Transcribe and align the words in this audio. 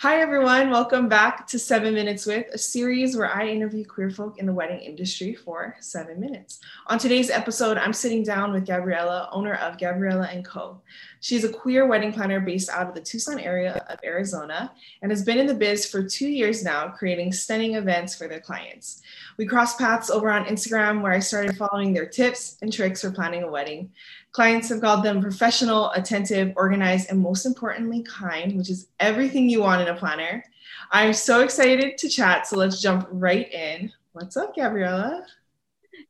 Hi, 0.00 0.20
everyone. 0.20 0.70
Welcome 0.70 1.08
back 1.08 1.46
to 1.46 1.58
Seven 1.58 1.94
Minutes 1.94 2.26
with, 2.26 2.48
a 2.52 2.58
series 2.58 3.16
where 3.16 3.34
I 3.34 3.48
interview 3.48 3.82
queer 3.82 4.10
folk 4.10 4.38
in 4.38 4.44
the 4.44 4.52
wedding 4.52 4.80
industry 4.80 5.32
for 5.32 5.74
seven 5.80 6.20
minutes. 6.20 6.60
On 6.88 6.98
today's 6.98 7.30
episode, 7.30 7.78
I'm 7.78 7.94
sitting 7.94 8.22
down 8.22 8.52
with 8.52 8.66
Gabriella, 8.66 9.30
owner 9.32 9.54
of 9.54 9.78
Gabriella 9.78 10.30
& 10.42 10.44
Co. 10.44 10.82
She's 11.20 11.44
a 11.44 11.52
queer 11.52 11.86
wedding 11.86 12.12
planner 12.12 12.40
based 12.40 12.68
out 12.68 12.88
of 12.88 12.94
the 12.94 13.00
Tucson 13.00 13.40
area 13.40 13.82
of 13.88 13.98
Arizona 14.04 14.70
and 15.00 15.10
has 15.10 15.24
been 15.24 15.38
in 15.38 15.46
the 15.46 15.54
biz 15.54 15.86
for 15.86 16.02
two 16.02 16.28
years 16.28 16.62
now, 16.62 16.88
creating 16.88 17.32
stunning 17.32 17.74
events 17.74 18.14
for 18.14 18.28
their 18.28 18.38
clients. 18.38 19.00
We 19.38 19.46
crossed 19.46 19.78
paths 19.78 20.10
over 20.10 20.30
on 20.30 20.44
Instagram 20.44 21.00
where 21.00 21.12
I 21.12 21.20
started 21.20 21.56
following 21.56 21.94
their 21.94 22.06
tips 22.06 22.58
and 22.60 22.70
tricks 22.70 23.00
for 23.00 23.10
planning 23.10 23.44
a 23.44 23.50
wedding. 23.50 23.90
Clients 24.32 24.68
have 24.68 24.82
called 24.82 25.02
them 25.02 25.22
professional, 25.22 25.90
attentive, 25.92 26.52
organized, 26.56 27.08
and 27.10 27.18
most 27.18 27.46
importantly, 27.46 28.02
kind, 28.02 28.54
which 28.58 28.68
is 28.68 28.88
everything 29.00 29.48
you 29.48 29.62
want 29.62 29.85
planner. 29.94 30.44
I'm 30.90 31.12
so 31.12 31.40
excited 31.40 31.98
to 31.98 32.08
chat, 32.08 32.46
so 32.46 32.56
let's 32.56 32.80
jump 32.80 33.08
right 33.10 33.52
in. 33.52 33.92
What's 34.12 34.36
up, 34.36 34.54
Gabriella? 34.54 35.26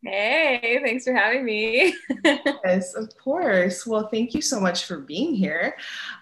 Hey, 0.03 0.81
thanks 0.85 1.05
for 1.05 1.15
having 1.15 1.45
me. 1.45 1.95
yes, 2.25 2.95
of 2.95 3.11
course. 3.17 3.87
Well, 3.87 4.09
thank 4.09 4.35
you 4.35 4.43
so 4.43 4.61
much 4.61 4.85
for 4.85 4.99
being 4.99 5.35
here. 5.35 5.77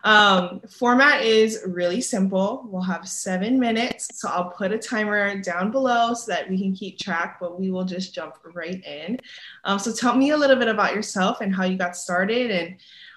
Um, 0.05 0.61
format 0.69 1.23
is 1.23 1.63
really 1.67 2.01
simple. 2.01 2.67
We'll 2.71 2.83
have 2.83 3.09
seven 3.09 3.59
minutes, 3.59 4.09
so 4.19 4.29
I'll 4.29 4.51
put 4.51 4.73
a 4.73 4.79
timer 4.79 5.39
down 5.41 5.71
below 5.71 6.15
so 6.15 6.33
that 6.33 6.49
we 6.49 6.59
can 6.59 6.75
keep 6.75 6.99
track, 6.99 7.39
but 7.41 7.59
we 7.59 7.71
will 7.71 7.85
just 7.85 8.15
jump 8.15 8.37
right 8.55 8.83
in. 8.85 9.21
Um, 9.65 9.79
so 9.79 9.93
tell 9.93 10.17
me 10.17 10.31
a 10.31 10.37
little 10.37 10.57
bit 10.57 10.69
about 10.69 10.95
yourself 10.95 11.41
and 11.41 11.55
how 11.55 11.65
you 11.65 11.77
got 11.77 11.97
started 11.97 12.51
and 12.51 12.77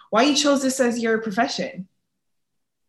why 0.09 0.23
you 0.23 0.35
chose 0.35 0.61
this 0.61 0.79
as 0.79 0.99
your 0.99 1.19
profession. 1.19 1.87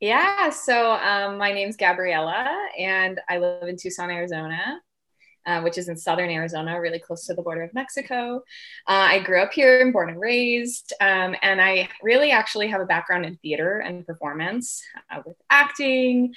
Yeah, 0.00 0.50
so 0.50 0.92
um, 0.92 1.38
my 1.38 1.52
name's 1.52 1.76
Gabriella, 1.76 2.68
and 2.78 3.20
I 3.28 3.38
live 3.38 3.68
in 3.68 3.76
Tucson, 3.76 4.10
Arizona. 4.10 4.80
Uh, 5.46 5.62
which 5.62 5.78
is 5.78 5.88
in 5.88 5.96
southern 5.96 6.28
Arizona, 6.28 6.78
really 6.78 6.98
close 6.98 7.24
to 7.24 7.32
the 7.32 7.40
border 7.40 7.62
of 7.62 7.72
Mexico. 7.72 8.36
Uh, 8.86 9.08
I 9.08 9.20
grew 9.20 9.40
up 9.40 9.50
here 9.50 9.80
and 9.80 9.94
born 9.94 10.10
and 10.10 10.20
raised, 10.20 10.92
um, 11.00 11.34
and 11.40 11.58
I 11.58 11.88
really 12.02 12.32
actually 12.32 12.68
have 12.68 12.82
a 12.82 12.84
background 12.84 13.24
in 13.24 13.36
theater 13.36 13.78
and 13.78 14.06
performance 14.06 14.82
uh, 15.10 15.22
with 15.24 15.36
acting 15.48 16.34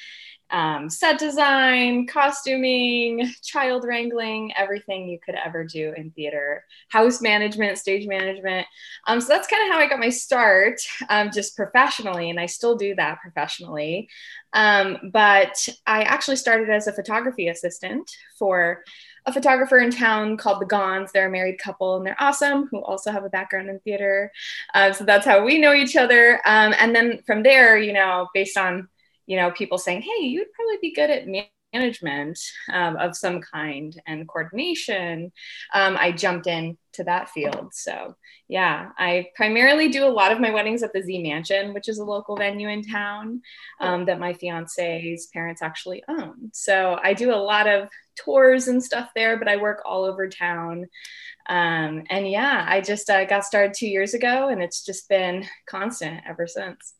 um, 0.51 0.89
set 0.89 1.19
design, 1.19 2.07
costuming, 2.07 3.31
child 3.41 3.83
wrangling, 3.85 4.53
everything 4.57 5.07
you 5.07 5.19
could 5.19 5.35
ever 5.43 5.63
do 5.63 5.93
in 5.95 6.11
theater, 6.11 6.65
house 6.89 7.21
management, 7.21 7.77
stage 7.77 8.07
management. 8.07 8.67
Um, 9.07 9.21
so 9.21 9.27
that's 9.29 9.47
kind 9.47 9.67
of 9.67 9.73
how 9.73 9.79
I 9.79 9.87
got 9.87 9.99
my 9.99 10.09
start, 10.09 10.79
um, 11.09 11.31
just 11.31 11.55
professionally, 11.55 12.29
and 12.29 12.39
I 12.39 12.45
still 12.45 12.75
do 12.75 12.95
that 12.95 13.19
professionally. 13.21 14.09
Um, 14.53 14.97
but 15.11 15.67
I 15.87 16.03
actually 16.03 16.35
started 16.35 16.69
as 16.69 16.87
a 16.87 16.93
photography 16.93 17.47
assistant 17.47 18.11
for 18.37 18.83
a 19.25 19.33
photographer 19.33 19.77
in 19.77 19.91
town 19.91 20.35
called 20.35 20.61
the 20.61 20.65
Gons. 20.65 21.11
They're 21.11 21.27
a 21.27 21.31
married 21.31 21.59
couple 21.59 21.95
and 21.95 22.05
they're 22.05 22.21
awesome, 22.21 22.67
who 22.71 22.83
also 22.83 23.11
have 23.11 23.23
a 23.23 23.29
background 23.29 23.69
in 23.69 23.79
theater. 23.79 24.31
Uh, 24.73 24.91
so 24.93 25.03
that's 25.03 25.25
how 25.25 25.45
we 25.45 25.59
know 25.59 25.73
each 25.73 25.95
other. 25.95 26.41
Um, 26.45 26.73
and 26.77 26.95
then 26.95 27.21
from 27.25 27.43
there, 27.43 27.77
you 27.77 27.93
know, 27.93 28.29
based 28.33 28.57
on 28.57 28.87
you 29.31 29.37
know, 29.37 29.49
people 29.51 29.77
saying, 29.77 30.01
hey, 30.01 30.25
you'd 30.25 30.51
probably 30.51 30.75
be 30.81 30.93
good 30.93 31.09
at 31.09 31.25
management 31.73 32.37
um, 32.73 32.97
of 32.97 33.15
some 33.15 33.39
kind 33.39 33.97
and 34.05 34.27
coordination, 34.27 35.31
um, 35.73 35.95
I 35.97 36.11
jumped 36.11 36.47
in 36.47 36.77
to 36.95 37.05
that 37.05 37.29
field. 37.29 37.69
So 37.71 38.17
yeah, 38.49 38.89
I 38.97 39.27
primarily 39.37 39.87
do 39.87 40.03
a 40.03 40.11
lot 40.11 40.33
of 40.33 40.41
my 40.41 40.51
weddings 40.51 40.83
at 40.83 40.91
the 40.91 41.01
Z 41.01 41.23
Mansion, 41.23 41.73
which 41.73 41.87
is 41.87 41.99
a 41.99 42.03
local 42.03 42.35
venue 42.35 42.67
in 42.67 42.83
town 42.83 43.41
um, 43.79 44.03
that 44.03 44.19
my 44.19 44.33
fiance's 44.33 45.27
parents 45.27 45.61
actually 45.61 46.03
own. 46.09 46.49
So 46.51 46.99
I 47.01 47.13
do 47.13 47.33
a 47.33 47.37
lot 47.37 47.67
of 47.67 47.87
tours 48.17 48.67
and 48.67 48.83
stuff 48.83 49.11
there, 49.15 49.37
but 49.37 49.47
I 49.47 49.55
work 49.55 49.81
all 49.85 50.03
over 50.03 50.27
town. 50.27 50.87
Um, 51.47 52.03
and 52.09 52.29
yeah, 52.29 52.65
I 52.67 52.81
just 52.81 53.09
uh, 53.09 53.23
got 53.23 53.45
started 53.45 53.75
two 53.77 53.87
years 53.87 54.13
ago 54.13 54.49
and 54.49 54.61
it's 54.61 54.83
just 54.83 55.07
been 55.07 55.45
constant 55.69 56.19
ever 56.27 56.47
since. 56.47 56.95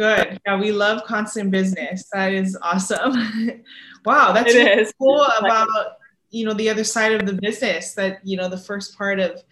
Good. 0.00 0.40
Yeah, 0.46 0.58
we 0.58 0.72
love 0.72 1.04
constant 1.04 1.50
business. 1.50 2.08
That 2.14 2.32
is 2.32 2.56
awesome. 2.62 3.12
wow, 4.06 4.32
that's 4.32 4.54
really 4.54 4.90
cool 4.98 5.22
about 5.38 5.68
you 6.30 6.46
know 6.46 6.54
the 6.54 6.70
other 6.70 6.84
side 6.84 7.12
of 7.12 7.26
the 7.26 7.34
business. 7.34 7.92
That 7.92 8.26
you 8.26 8.38
know 8.38 8.48
the 8.48 8.56
first 8.56 8.96
part 8.96 9.20
of 9.20 9.42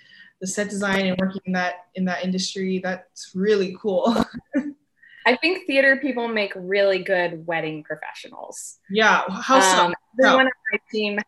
the 0.41 0.47
set 0.47 0.70
design 0.70 1.04
and 1.06 1.19
working 1.19 1.42
in 1.44 1.53
that 1.53 1.88
in 1.97 2.06
that 2.06 2.25
industry. 2.25 2.81
That's 2.82 3.32
really 3.34 3.76
cool. 3.78 4.25
I 5.26 5.36
think 5.36 5.66
theater 5.66 5.98
people 6.00 6.28
make 6.28 6.54
really 6.56 7.03
good 7.03 7.47
wedding 7.47 7.84
professionals. 7.84 8.78
Yeah. 8.88 9.25
How 9.28 9.60
so? 9.60 9.84
Um, 9.84 9.94
everyone 10.19 10.47
on 10.47 10.53
my 10.72 10.78
team, 10.91 11.19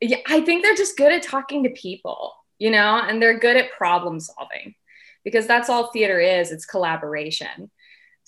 yeah, 0.00 0.16
I 0.26 0.40
think 0.40 0.64
they're 0.64 0.74
just 0.74 0.96
good 0.96 1.12
at 1.12 1.22
talking 1.22 1.62
to 1.62 1.70
people, 1.70 2.34
you 2.58 2.72
know, 2.72 3.00
and 3.06 3.22
they're 3.22 3.38
good 3.38 3.56
at 3.56 3.70
problem 3.70 4.18
solving 4.18 4.74
because 5.22 5.46
that's 5.46 5.68
all 5.68 5.92
theater 5.92 6.18
is. 6.18 6.50
It's 6.50 6.66
collaboration. 6.66 7.70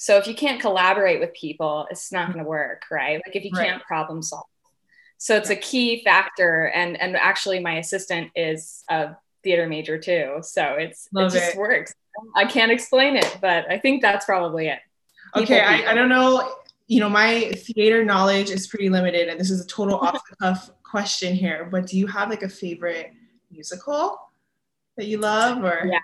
So 0.00 0.16
if 0.16 0.26
you 0.26 0.34
can't 0.34 0.58
collaborate 0.58 1.20
with 1.20 1.34
people, 1.34 1.86
it's 1.90 2.10
not 2.10 2.32
going 2.32 2.42
to 2.42 2.48
work, 2.48 2.84
right? 2.90 3.20
Like 3.26 3.36
if 3.36 3.44
you 3.44 3.50
can't 3.50 3.82
problem 3.82 4.22
solve. 4.22 4.46
So 5.18 5.36
it's 5.36 5.50
a 5.50 5.56
key 5.56 6.02
factor. 6.02 6.68
And 6.74 6.98
and 6.98 7.14
actually, 7.16 7.60
my 7.60 7.74
assistant 7.74 8.30
is 8.34 8.82
a 8.88 9.10
theater 9.44 9.66
major 9.68 9.98
too, 9.98 10.38
so 10.40 10.62
it's 10.78 11.06
Love 11.12 11.34
it 11.34 11.38
just 11.38 11.54
it. 11.54 11.58
works. 11.58 11.94
I 12.34 12.46
can't 12.46 12.72
explain 12.72 13.14
it, 13.14 13.36
but 13.42 13.70
I 13.70 13.78
think 13.78 14.00
that's 14.00 14.24
probably 14.24 14.68
it. 14.68 14.78
People, 15.34 15.42
okay, 15.42 15.60
I, 15.60 15.90
I 15.90 15.94
don't 15.94 16.08
know. 16.08 16.50
You 16.86 17.00
know, 17.00 17.10
my 17.10 17.50
theater 17.50 18.02
knowledge 18.02 18.48
is 18.48 18.68
pretty 18.68 18.88
limited, 18.88 19.28
and 19.28 19.38
this 19.38 19.50
is 19.50 19.62
a 19.62 19.66
total 19.66 19.98
off 19.98 20.22
the 20.30 20.36
cuff 20.36 20.70
question 20.82 21.34
here. 21.34 21.68
But 21.70 21.86
do 21.86 21.98
you 21.98 22.06
have 22.06 22.30
like 22.30 22.42
a 22.42 22.48
favorite 22.48 23.12
musical 23.50 24.18
that 24.96 25.04
you 25.04 25.18
love, 25.18 25.62
or 25.62 25.86
yeah? 25.86 25.98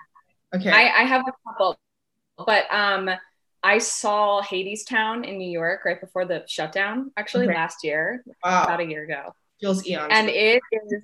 Okay, 0.53 0.69
I, 0.69 1.01
I 1.01 1.03
have 1.05 1.23
a 1.27 1.33
couple, 1.49 1.79
but 2.45 2.71
um 2.71 3.09
I 3.63 3.79
saw 3.79 4.41
Hadestown 4.41 5.25
in 5.25 5.37
New 5.37 5.49
York 5.49 5.83
right 5.85 5.99
before 5.99 6.25
the 6.25 6.43
shutdown, 6.47 7.11
actually 7.17 7.45
okay. 7.47 7.55
last 7.55 7.83
year, 7.83 8.23
wow. 8.43 8.63
about 8.63 8.79
a 8.79 8.85
year 8.85 9.03
ago. 9.03 9.33
Feels 9.59 9.85
eons. 9.87 10.07
And 10.11 10.29
it 10.29 10.61
is 10.71 11.03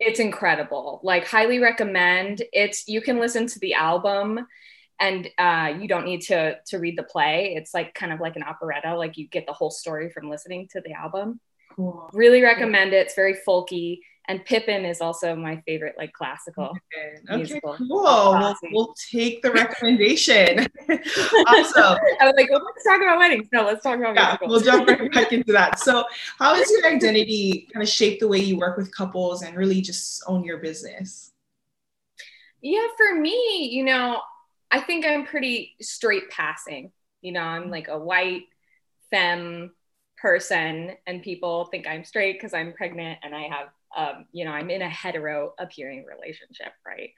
it's 0.00 0.18
incredible. 0.18 1.00
Like 1.02 1.26
highly 1.26 1.58
recommend. 1.58 2.42
It's 2.52 2.88
you 2.88 3.02
can 3.02 3.18
listen 3.18 3.46
to 3.48 3.58
the 3.58 3.74
album 3.74 4.46
and 4.98 5.28
uh, 5.38 5.74
you 5.78 5.88
don't 5.88 6.04
need 6.04 6.22
to 6.22 6.56
to 6.66 6.78
read 6.78 6.96
the 6.96 7.02
play. 7.02 7.54
It's 7.56 7.74
like 7.74 7.94
kind 7.94 8.12
of 8.12 8.20
like 8.20 8.36
an 8.36 8.42
operetta. 8.42 8.96
Like 8.96 9.18
you 9.18 9.28
get 9.28 9.46
the 9.46 9.52
whole 9.52 9.70
story 9.70 10.10
from 10.10 10.30
listening 10.30 10.68
to 10.72 10.80
the 10.80 10.92
album. 10.92 11.40
Cool. 11.76 12.08
Really 12.12 12.42
recommend 12.42 12.94
it. 12.94 13.06
It's 13.06 13.14
very 13.14 13.36
folky 13.46 14.00
and 14.28 14.44
Pippin 14.44 14.84
is 14.84 15.00
also 15.00 15.34
my 15.34 15.62
favorite, 15.66 15.94
like 15.98 16.12
classical 16.12 16.66
okay. 16.66 17.36
musical. 17.36 17.76
Cool. 17.76 17.88
We'll, 17.88 18.54
we'll, 18.70 18.94
take 19.10 19.42
the 19.42 19.50
recommendation. 19.50 20.58
awesome. 20.88 21.98
I 22.20 22.26
was 22.26 22.34
like, 22.36 22.50
well, 22.50 22.64
let's 22.64 22.84
talk 22.84 23.00
about 23.00 23.18
weddings. 23.18 23.48
No, 23.52 23.64
let's 23.64 23.82
talk 23.82 23.98
about 23.98 24.14
yeah, 24.14 24.36
musicals. 24.40 24.50
We'll 24.50 24.60
jump 24.60 24.88
right 24.88 25.12
back 25.12 25.32
into 25.32 25.52
that. 25.52 25.80
So, 25.80 26.04
how 26.38 26.54
has 26.54 26.70
your 26.70 26.86
identity 26.86 27.68
kind 27.72 27.82
of 27.82 27.88
shaped 27.88 28.20
the 28.20 28.28
way 28.28 28.38
you 28.38 28.56
work 28.56 28.76
with 28.76 28.94
couples 28.94 29.42
and 29.42 29.56
really 29.56 29.80
just 29.80 30.22
own 30.26 30.44
your 30.44 30.58
business? 30.58 31.32
Yeah, 32.62 32.86
for 32.96 33.18
me, 33.18 33.68
you 33.72 33.84
know, 33.84 34.20
I 34.70 34.80
think 34.80 35.06
I'm 35.06 35.24
pretty 35.24 35.74
straight 35.80 36.30
passing. 36.30 36.92
You 37.22 37.32
know, 37.32 37.42
I'm 37.42 37.70
like 37.70 37.88
a 37.88 37.98
white 37.98 38.44
femme 39.10 39.72
person, 40.18 40.92
and 41.06 41.22
people 41.22 41.64
think 41.66 41.86
I'm 41.86 42.04
straight 42.04 42.34
because 42.34 42.54
I'm 42.54 42.74
pregnant 42.74 43.18
and 43.22 43.34
I 43.34 43.48
have 43.48 43.68
um, 43.96 44.26
you 44.32 44.44
know, 44.44 44.52
I'm 44.52 44.70
in 44.70 44.82
a 44.82 44.88
hetero 44.88 45.52
appearing 45.58 46.04
relationship, 46.04 46.72
right? 46.86 47.10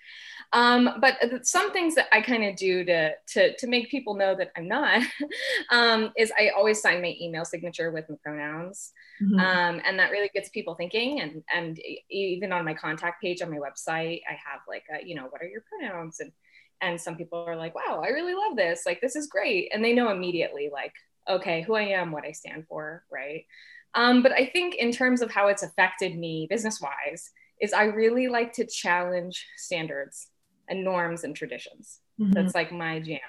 Um, 0.53 0.99
but 1.01 1.17
some 1.47 1.73
things 1.73 1.95
that 1.97 2.09
I 2.13 2.23
kind 2.23 2.45
of 2.45 2.57
do 2.57 2.85
to, 2.85 3.13
to, 3.29 3.57
to 3.57 3.67
make 3.67 3.91
people 3.91 4.15
know 4.15 4.35
that 4.35 4.53
I'm 4.57 4.69
not 4.69 5.03
um, 5.71 6.13
is 6.17 6.33
I 6.39 6.51
always 6.51 6.81
sign 6.81 7.03
my 7.03 7.15
email 7.21 7.45
signature 7.45 7.91
with 7.91 8.09
my 8.09 8.17
pronouns. 8.23 8.93
Mm-hmm. 9.23 9.39
Um, 9.39 9.83
and 9.87 9.99
that 9.99 10.11
really 10.11 10.31
gets 10.33 10.49
people 10.49 10.75
thinking. 10.75 11.21
And, 11.21 11.45
and 11.55 11.79
even 12.11 12.53
on 12.53 12.65
my 12.65 12.75
contact 12.75 13.23
page 13.23 13.43
on 13.43 13.51
my 13.51 13.59
website, 13.59 14.23
I 14.29 14.33
have 14.33 14.61
like, 14.67 14.85
a, 14.93 15.07
you 15.07 15.15
know, 15.15 15.27
what 15.29 15.43
are 15.43 15.49
your 15.49 15.63
pronouns? 15.69 16.21
And, 16.21 16.33
and 16.81 17.01
some 17.01 17.17
people 17.17 17.45
are 17.47 17.57
like, 17.57 17.75
wow, 17.75 18.03
I 18.05 18.09
really 18.09 18.35
love 18.35 18.57
this. 18.57 18.83
Like, 18.87 19.01
this 19.01 19.15
is 19.15 19.29
great. 19.29 19.71
And 19.73 19.85
they 19.85 19.93
know 19.93 20.11
immediately, 20.11 20.71
like, 20.73 20.95
okay, 21.29 21.63
who 21.63 21.75
I 21.75 21.83
am, 21.83 22.11
what 22.11 22.25
I 22.25 22.33
stand 22.33 22.67
for, 22.67 23.05
right? 23.11 23.45
Um, 23.95 24.23
but 24.23 24.33
I 24.33 24.47
think 24.47 24.77
in 24.77 24.91
terms 24.91 25.21
of 25.23 25.31
how 25.31 25.49
it's 25.49 25.63
affected 25.63 26.17
me 26.17 26.47
business 26.49 26.81
wise, 26.81 27.31
is 27.61 27.73
I 27.73 27.85
really 27.85 28.29
like 28.29 28.53
to 28.55 28.67
challenge 28.67 29.47
standards 29.57 30.29
and 30.69 30.83
norms 30.83 31.25
and 31.25 31.35
traditions. 31.35 32.01
Mm-hmm. 32.21 32.33
That's 32.33 32.55
like 32.55 32.73
my 32.73 33.01
jam. 33.01 33.21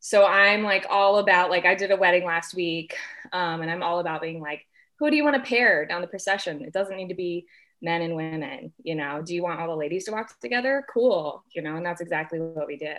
So 0.00 0.26
I'm 0.26 0.62
like 0.62 0.86
all 0.90 1.18
about 1.18 1.50
like 1.50 1.64
I 1.64 1.74
did 1.74 1.90
a 1.90 1.96
wedding 1.96 2.24
last 2.24 2.54
week, 2.54 2.96
um, 3.32 3.62
and 3.62 3.70
I'm 3.70 3.82
all 3.82 4.00
about 4.00 4.22
being 4.22 4.40
like, 4.40 4.66
who 4.98 5.10
do 5.10 5.16
you 5.16 5.24
want 5.24 5.36
to 5.36 5.48
pair 5.48 5.86
down 5.86 6.00
the 6.00 6.06
procession? 6.06 6.62
It 6.62 6.72
doesn't 6.72 6.96
need 6.96 7.08
to 7.08 7.14
be 7.14 7.46
men 7.82 8.02
and 8.02 8.16
women. 8.16 8.72
You 8.82 8.94
know, 8.94 9.22
do 9.22 9.34
you 9.34 9.42
want 9.42 9.60
all 9.60 9.68
the 9.68 9.76
ladies 9.76 10.04
to 10.04 10.12
walk 10.12 10.38
together? 10.40 10.84
Cool. 10.92 11.44
You 11.54 11.62
know, 11.62 11.76
and 11.76 11.84
that's 11.84 12.00
exactly 12.00 12.38
what 12.38 12.66
we 12.66 12.76
did. 12.76 12.98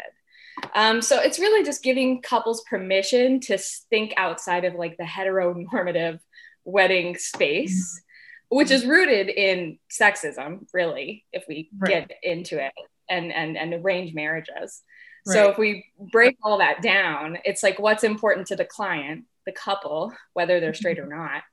Um, 0.74 1.02
so 1.02 1.20
it's 1.20 1.40
really 1.40 1.64
just 1.64 1.84
giving 1.84 2.22
couples 2.22 2.64
permission 2.70 3.40
to 3.42 3.58
think 3.58 4.14
outside 4.18 4.66
of 4.66 4.76
like 4.76 4.98
the 4.98 5.04
heteronormative 5.04 6.20
wedding 6.66 7.16
space, 7.18 8.02
which 8.50 8.72
is 8.72 8.86
rooted 8.86 9.30
in 9.30 9.80
sexism, 9.90 10.66
really, 10.74 11.26
if 11.32 11.46
we 11.48 11.70
right. 11.78 12.08
get 12.08 12.18
into 12.24 12.64
it, 12.64 12.74
and 13.10 13.32
and 13.32 13.58
and 13.58 13.74
arranged 13.74 14.16
marriages. 14.16 14.82
Right. 15.28 15.34
So 15.34 15.50
if 15.50 15.58
we 15.58 15.86
break 16.12 16.38
all 16.44 16.60
that 16.60 16.82
down, 16.82 17.38
it's 17.46 17.64
like 17.64 17.80
what's 17.80 18.04
important 18.04 18.48
to 18.48 18.56
the 18.56 18.66
client, 18.66 19.26
the 19.46 19.52
couple, 19.52 20.14
whether 20.34 20.60
they're 20.60 20.74
straight 20.74 21.00
or 21.00 21.08
not, 21.08 21.44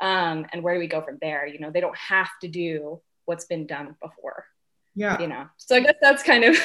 um, 0.00 0.46
and 0.52 0.62
where 0.62 0.74
do 0.74 0.80
we 0.80 0.86
go 0.86 1.02
from 1.02 1.18
there? 1.20 1.46
You 1.46 1.58
know, 1.58 1.70
they 1.70 1.80
don't 1.80 1.96
have 1.96 2.30
to 2.42 2.48
do 2.48 3.00
what's 3.26 3.44
been 3.44 3.66
done 3.66 3.96
before. 4.02 4.44
Yeah. 4.94 5.20
You 5.20 5.28
know, 5.28 5.46
so 5.56 5.76
I 5.76 5.80
guess 5.80 5.94
that's 6.00 6.22
kind 6.22 6.44
of 6.44 6.56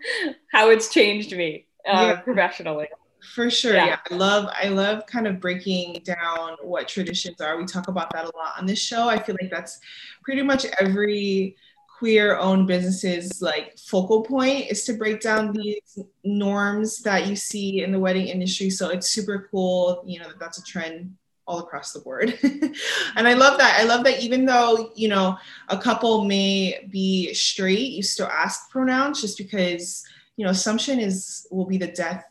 how 0.52 0.70
it's 0.70 0.88
changed 0.92 1.36
me 1.36 1.66
uh, 1.86 2.14
yeah. 2.14 2.20
professionally. 2.20 2.88
For 3.22 3.50
sure. 3.50 3.74
Yeah. 3.74 3.86
yeah. 3.86 3.98
I 4.10 4.14
love 4.14 4.50
I 4.52 4.68
love 4.68 5.06
kind 5.06 5.26
of 5.26 5.40
breaking 5.40 6.02
down 6.04 6.56
what 6.62 6.88
traditions 6.88 7.40
are. 7.40 7.56
We 7.56 7.64
talk 7.64 7.88
about 7.88 8.12
that 8.12 8.24
a 8.24 8.36
lot 8.36 8.54
on 8.58 8.66
this 8.66 8.80
show. 8.80 9.08
I 9.08 9.18
feel 9.18 9.36
like 9.40 9.50
that's 9.50 9.80
pretty 10.24 10.42
much 10.42 10.66
every 10.80 11.56
queer 12.02 12.36
owned 12.38 12.66
businesses 12.66 13.40
like 13.40 13.78
focal 13.78 14.22
point 14.22 14.68
is 14.68 14.82
to 14.84 14.92
break 14.94 15.20
down 15.20 15.52
these 15.52 16.00
norms 16.24 17.00
that 17.02 17.28
you 17.28 17.36
see 17.36 17.84
in 17.84 17.92
the 17.92 17.98
wedding 17.98 18.26
industry 18.26 18.68
so 18.68 18.88
it's 18.88 19.10
super 19.10 19.46
cool 19.52 20.02
you 20.04 20.18
know 20.18 20.26
that 20.26 20.36
that's 20.40 20.58
a 20.58 20.64
trend 20.64 21.14
all 21.46 21.60
across 21.60 21.92
the 21.92 22.00
board 22.00 22.36
and 22.42 23.28
i 23.28 23.34
love 23.34 23.56
that 23.56 23.78
i 23.78 23.84
love 23.84 24.02
that 24.02 24.20
even 24.20 24.44
though 24.44 24.90
you 24.96 25.06
know 25.06 25.38
a 25.68 25.78
couple 25.78 26.24
may 26.24 26.88
be 26.90 27.32
straight 27.34 27.92
you 27.92 28.02
still 28.02 28.26
ask 28.26 28.68
pronouns 28.68 29.20
just 29.20 29.38
because 29.38 30.04
you 30.36 30.44
know 30.44 30.50
assumption 30.50 30.98
is 30.98 31.46
will 31.52 31.66
be 31.66 31.78
the 31.78 31.86
death 31.86 32.24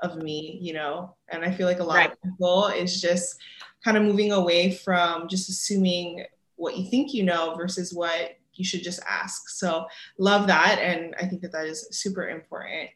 of 0.00 0.16
me 0.16 0.58
you 0.60 0.72
know 0.72 1.14
and 1.28 1.44
i 1.44 1.50
feel 1.50 1.66
like 1.66 1.80
a 1.80 1.84
lot 1.84 1.96
right. 1.96 2.12
of 2.12 2.22
people 2.22 2.66
is 2.68 3.00
just 3.00 3.38
kind 3.84 3.96
of 3.96 4.02
moving 4.02 4.32
away 4.32 4.72
from 4.72 5.28
just 5.28 5.48
assuming 5.48 6.24
what 6.56 6.76
you 6.76 6.88
think 6.90 7.14
you 7.14 7.22
know 7.22 7.54
versus 7.54 7.92
what 7.92 8.36
you 8.58 8.64
should 8.64 8.82
just 8.82 9.00
ask. 9.08 9.48
So 9.48 9.86
love 10.18 10.46
that, 10.46 10.78
and 10.80 11.14
I 11.20 11.26
think 11.26 11.42
that 11.42 11.52
that 11.52 11.66
is 11.66 11.86
super 11.90 12.28
important. 12.28 12.90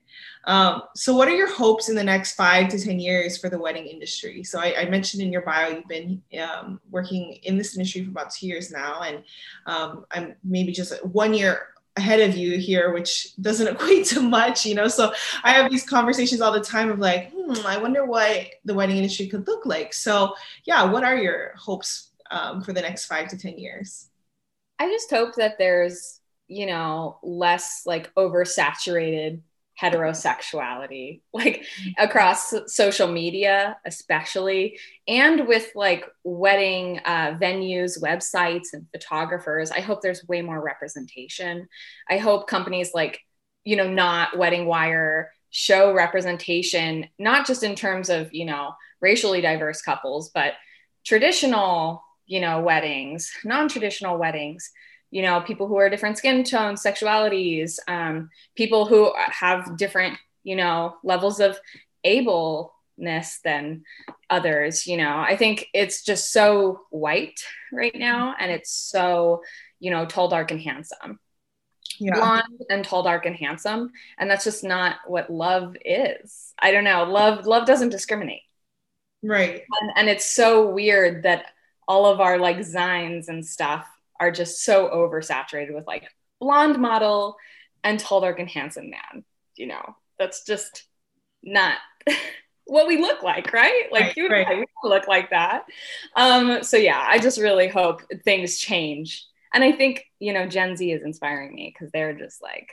Um, 0.44 0.82
so, 0.94 1.14
what 1.14 1.29
are 1.29 1.35
your 1.35 1.52
hopes 1.52 1.88
in 1.88 1.94
the 1.94 2.05
next 2.05 2.35
five 2.35 2.69
to 2.69 2.79
ten 2.79 2.99
years 2.99 3.38
for 3.38 3.49
the 3.49 3.58
wedding 3.58 3.87
industry? 3.87 4.43
So, 4.43 4.58
I, 4.58 4.75
I 4.81 4.88
mentioned 4.88 5.23
in 5.23 5.32
your 5.32 5.43
bio 5.43 5.69
you've 5.69 5.88
been 5.88 6.23
um, 6.41 6.81
working 6.91 7.38
in 7.43 7.58
this 7.58 7.76
industry 7.76 8.05
for 8.05 8.11
about 8.11 8.31
two 8.32 8.47
years 8.47 8.70
now, 8.70 9.02
and 9.02 9.23
um, 9.67 10.06
I'm 10.11 10.35
maybe 10.43 10.73
just 10.73 11.05
one 11.05 11.35
year 11.35 11.69
ahead 12.00 12.20
of 12.20 12.37
you 12.37 12.58
here, 12.58 12.93
which 12.93 13.37
doesn't 13.37 13.69
equate 13.75 14.06
to 14.06 14.20
much, 14.20 14.64
you 14.64 14.75
know. 14.75 14.88
So 14.88 15.12
I 15.44 15.52
have 15.52 15.70
these 15.70 15.87
conversations 15.87 16.41
all 16.41 16.52
the 16.52 16.61
time 16.61 16.91
of 16.91 16.99
like, 16.99 17.31
hmm, 17.32 17.67
I 17.67 17.76
wonder 17.79 18.05
what 18.05 18.47
the 18.64 18.75
wedding 18.75 18.97
industry 18.97 19.29
could 19.29 19.47
look 19.47 19.67
like. 19.67 19.93
So, 19.94 20.35
yeah, 20.64 20.85
what 20.85 21.05
are 21.05 21.17
your 21.17 21.55
hopes 21.56 22.11
um, 22.31 22.62
for 22.62 22.73
the 22.73 22.81
next 22.81 23.06
five 23.06 23.29
to 23.29 23.38
ten 23.38 23.58
years? 23.58 24.08
I 24.79 24.88
just 24.88 25.11
hope 25.11 25.35
that 25.37 25.58
there's, 25.58 26.20
you 26.49 26.67
know, 26.67 27.19
less 27.23 27.82
like 27.85 28.12
oversaturated 28.14 29.43
heterosexuality 29.81 31.21
like 31.32 31.65
across 31.99 32.55
social 32.67 33.09
media 33.09 33.79
especially 33.87 34.79
and 35.09 35.47
with 35.47 35.71
like 35.75 36.05
wedding 36.25 37.00
uh, 37.05 37.32
venues 37.41 38.00
websites 38.03 38.73
and 38.73 38.87
photographers. 38.93 39.71
I 39.71 39.81
hope 39.81 40.03
there's 40.03 40.27
way 40.29 40.43
more 40.43 40.61
representation. 40.61 41.69
I 42.09 42.19
hope 42.19 42.47
companies 42.47 42.93
like 42.94 43.21
you 43.65 43.77
know 43.77 43.88
Knot 43.88 44.37
wedding 44.37 44.67
wire 44.67 45.32
show 45.50 45.93
representation 45.93 47.09
not 47.19 47.47
just 47.47 47.62
in 47.62 47.75
terms 47.75 48.09
of 48.09 48.33
you 48.33 48.44
know 48.44 48.73
racially 49.00 49.41
diverse 49.41 49.83
couples 49.83 50.31
but 50.31 50.55
traditional 51.05 52.03
you 52.31 52.41
know, 52.41 52.61
weddings, 52.61 53.33
non-traditional 53.44 54.17
weddings, 54.17 54.71
you 55.11 55.23
know, 55.23 55.41
people 55.41 55.67
who 55.67 55.77
are 55.77 55.91
different 55.91 56.19
skin 56.19 56.45
tones, 56.45 56.83
sexualities, 56.83 57.79
um, 57.89 58.31
people 58.55 58.87
who 58.87 59.12
have 59.17 59.77
different, 59.77 60.17
you 60.45 60.57
know, 60.57 60.97
levels 61.03 61.41
of 61.41 61.59
ableness 62.05 63.41
than 63.43 63.83
others, 64.29 64.87
you 64.87 64.97
know. 64.97 65.19
I 65.19 65.37
think 65.37 65.69
it's 65.75 66.05
just 66.05 66.33
so 66.33 66.83
white 66.91 67.41
right 67.73 67.95
now 67.95 68.35
and 68.39 68.51
it's 68.51 68.71
so, 68.71 69.43
you 69.81 69.91
know, 69.91 70.07
tall, 70.07 70.29
dark, 70.29 70.51
and 70.51 70.61
handsome. 70.61 71.19
Yeah. 71.99 72.15
Blonde 72.15 72.62
and 72.71 72.85
tall, 72.85 73.03
dark, 73.03 73.27
and 73.27 73.37
handsome. 73.37 73.91
And 74.17 74.31
that's 74.31 74.45
just 74.45 74.65
not 74.65 74.97
what 75.07 75.29
love 75.29 75.77
is. 75.85 76.55
I 76.59 76.71
don't 76.71 76.85
know. 76.85 77.05
Love, 77.05 77.47
love 77.47 77.67
doesn't 77.67 77.91
discriminate. 77.91 78.43
Right. 79.23 79.62
And, 79.81 79.91
and 79.97 80.09
it's 80.09 80.31
so 80.31 80.71
weird 80.71 81.25
that 81.25 81.47
all 81.87 82.07
of 82.07 82.21
our 82.21 82.39
like 82.39 82.59
zines 82.59 83.29
and 83.29 83.45
stuff 83.45 83.87
are 84.21 84.31
just 84.31 84.63
so 84.63 84.89
oversaturated 84.91 85.75
with 85.75 85.87
like 85.87 86.05
blonde 86.41 86.79
model 86.79 87.37
and 87.83 87.99
tall, 87.99 88.21
dark, 88.21 88.39
and 88.39 88.49
handsome 88.49 88.91
man. 88.91 89.25
You 89.57 89.67
know, 89.69 89.97
that's 90.19 90.45
just 90.45 90.85
not 91.43 91.79
what 92.67 92.87
we 92.87 92.99
look 92.99 93.23
like, 93.23 93.53
right? 93.53 93.85
Like 93.91 94.03
right, 94.03 94.17
you 94.17 94.25
and 94.27 94.33
right. 94.33 94.47
I, 94.47 94.55
we 94.55 94.67
look 94.85 95.09
like 95.09 95.31
that. 95.31 95.65
Um, 96.15 96.63
so 96.63 96.77
yeah, 96.77 97.03
I 97.05 97.19
just 97.19 97.41
really 97.41 97.69
hope 97.69 98.03
things 98.25 98.59
change. 98.59 99.27
And 99.53 99.65
I 99.65 99.73
think, 99.73 100.05
you 100.21 100.33
know, 100.33 100.47
Gen 100.47 100.77
Z 100.77 100.93
is 100.93 101.03
inspiring 101.03 101.55
me 101.55 101.75
because 101.75 101.91
they're 101.91 102.13
just 102.13 102.41
like 102.41 102.71